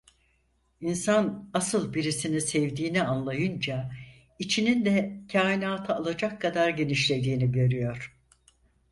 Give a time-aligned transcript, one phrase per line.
[0.81, 3.91] İnsan asıl birisini sevdiğini anlayınca
[4.39, 8.15] içinin de kainatı alacak kadar genişlediğini görüyor.